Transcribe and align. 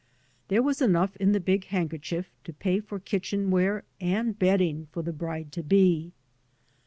There 0.47 0.63
was 0.63 0.81
enough 0.81 1.15
in 1.17 1.31
the 1.31 1.39
big 1.39 1.65
handkerchief 1.65 2.33
to 2.45 2.53
pay 2.53 2.79
for 2.79 2.99
kitchen 2.99 3.51
ware 3.51 3.83
and 3.99 4.39
bedding 4.39 4.87
for 4.91 5.03
the 5.03 5.13
bride 5.13 5.51
to 5.51 5.61
be. 5.61 6.11